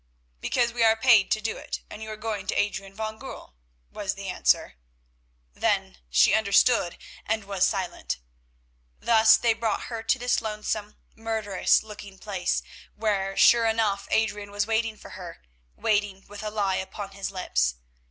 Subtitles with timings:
[0.39, 3.53] "Because we are paid to do it, and you are going to Adrian van Goorl,"
[3.91, 4.77] was the answer.
[5.53, 8.17] Then she understood, and was silent.
[8.99, 12.63] Thus they brought her to this lonesome, murderous looking place,
[12.95, 15.39] where sure enough Adrian was waiting for her,
[15.77, 17.75] waiting with a lie upon his lips.